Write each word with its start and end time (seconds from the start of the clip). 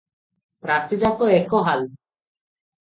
ରାତିଯାକ 0.69 1.29
ଏକ 1.37 1.63
ହାଲ। 1.71 1.89